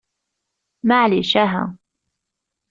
[0.87, 1.63] Maɛlic, aha!